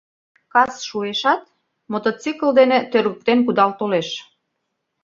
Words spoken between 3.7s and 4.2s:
толеш.